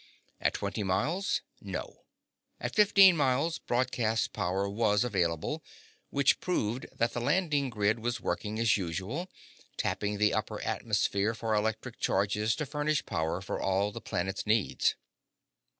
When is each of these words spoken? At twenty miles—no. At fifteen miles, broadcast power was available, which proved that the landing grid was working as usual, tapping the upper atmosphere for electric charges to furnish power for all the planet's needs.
At 0.39 0.55
twenty 0.55 0.81
miles—no. 0.81 2.05
At 2.59 2.73
fifteen 2.73 3.15
miles, 3.15 3.59
broadcast 3.59 4.33
power 4.33 4.67
was 4.67 5.03
available, 5.03 5.63
which 6.09 6.39
proved 6.39 6.87
that 6.97 7.13
the 7.13 7.21
landing 7.21 7.69
grid 7.69 7.99
was 7.99 8.19
working 8.19 8.57
as 8.57 8.77
usual, 8.77 9.29
tapping 9.77 10.17
the 10.17 10.33
upper 10.33 10.59
atmosphere 10.63 11.35
for 11.35 11.53
electric 11.53 11.99
charges 11.99 12.55
to 12.55 12.65
furnish 12.65 13.05
power 13.05 13.41
for 13.43 13.61
all 13.61 13.91
the 13.91 14.01
planet's 14.01 14.47
needs. 14.47 14.95